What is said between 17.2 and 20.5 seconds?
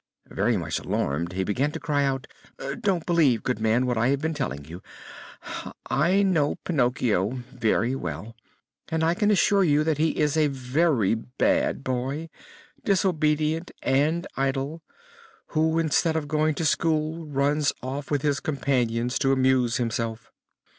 runs off with his companions to amuse himself."